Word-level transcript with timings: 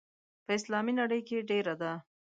په 0.45 0.51
اسلامي 0.57 0.93
نړۍ 0.99 1.21
کې 1.27 1.45
ډېره 1.49 1.73
ده. 1.81 1.91